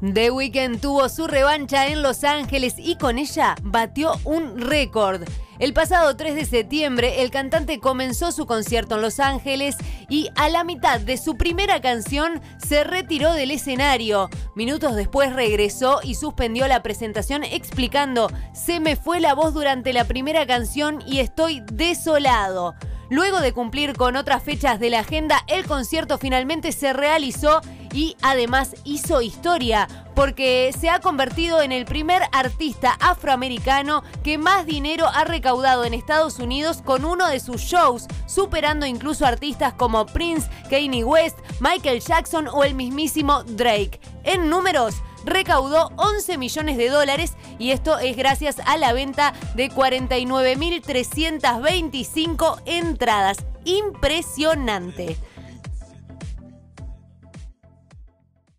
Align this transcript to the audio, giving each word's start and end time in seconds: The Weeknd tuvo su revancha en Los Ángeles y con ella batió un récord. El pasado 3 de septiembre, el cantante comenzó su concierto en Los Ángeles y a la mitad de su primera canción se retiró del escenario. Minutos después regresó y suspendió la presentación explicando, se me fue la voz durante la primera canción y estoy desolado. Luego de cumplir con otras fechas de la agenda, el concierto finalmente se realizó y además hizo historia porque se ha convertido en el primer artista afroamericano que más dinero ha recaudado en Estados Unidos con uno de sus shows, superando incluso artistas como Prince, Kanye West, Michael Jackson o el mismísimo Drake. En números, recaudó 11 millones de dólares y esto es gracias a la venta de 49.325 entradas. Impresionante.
The 0.00 0.30
Weeknd 0.30 0.80
tuvo 0.80 1.08
su 1.08 1.26
revancha 1.26 1.86
en 1.86 2.02
Los 2.02 2.24
Ángeles 2.24 2.74
y 2.78 2.96
con 2.96 3.18
ella 3.18 3.54
batió 3.62 4.18
un 4.24 4.60
récord. 4.60 5.22
El 5.58 5.72
pasado 5.72 6.16
3 6.16 6.34
de 6.34 6.44
septiembre, 6.44 7.22
el 7.22 7.30
cantante 7.30 7.78
comenzó 7.78 8.32
su 8.32 8.44
concierto 8.44 8.96
en 8.96 9.02
Los 9.02 9.20
Ángeles 9.20 9.76
y 10.08 10.28
a 10.34 10.48
la 10.48 10.64
mitad 10.64 11.00
de 11.00 11.16
su 11.16 11.36
primera 11.36 11.80
canción 11.80 12.42
se 12.58 12.82
retiró 12.82 13.32
del 13.32 13.52
escenario. 13.52 14.28
Minutos 14.56 14.96
después 14.96 15.32
regresó 15.32 16.00
y 16.02 16.16
suspendió 16.16 16.66
la 16.66 16.82
presentación 16.82 17.44
explicando, 17.44 18.30
se 18.52 18.80
me 18.80 18.96
fue 18.96 19.20
la 19.20 19.34
voz 19.34 19.54
durante 19.54 19.92
la 19.92 20.04
primera 20.04 20.44
canción 20.44 21.02
y 21.06 21.20
estoy 21.20 21.62
desolado. 21.72 22.74
Luego 23.10 23.40
de 23.40 23.52
cumplir 23.52 23.94
con 23.94 24.16
otras 24.16 24.42
fechas 24.42 24.80
de 24.80 24.90
la 24.90 25.00
agenda, 25.00 25.44
el 25.46 25.66
concierto 25.66 26.18
finalmente 26.18 26.72
se 26.72 26.92
realizó 26.92 27.60
y 27.94 28.18
además 28.20 28.76
hizo 28.84 29.22
historia 29.22 29.88
porque 30.14 30.70
se 30.78 30.90
ha 30.90 31.00
convertido 31.00 31.62
en 31.62 31.72
el 31.72 31.86
primer 31.86 32.20
artista 32.32 32.98
afroamericano 33.00 34.02
que 34.22 34.36
más 34.36 34.66
dinero 34.66 35.06
ha 35.06 35.24
recaudado 35.24 35.84
en 35.84 35.94
Estados 35.94 36.40
Unidos 36.40 36.82
con 36.84 37.04
uno 37.04 37.28
de 37.28 37.38
sus 37.40 37.62
shows, 37.62 38.06
superando 38.26 38.84
incluso 38.84 39.24
artistas 39.26 39.72
como 39.74 40.06
Prince, 40.06 40.50
Kanye 40.68 41.04
West, 41.04 41.38
Michael 41.60 42.00
Jackson 42.00 42.48
o 42.48 42.64
el 42.64 42.74
mismísimo 42.74 43.44
Drake. 43.44 44.00
En 44.24 44.50
números, 44.50 44.96
recaudó 45.24 45.92
11 45.96 46.36
millones 46.36 46.76
de 46.76 46.88
dólares 46.88 47.34
y 47.58 47.70
esto 47.70 47.98
es 47.98 48.16
gracias 48.16 48.56
a 48.66 48.76
la 48.76 48.92
venta 48.92 49.34
de 49.54 49.70
49.325 49.70 52.60
entradas. 52.66 53.38
Impresionante. 53.64 55.16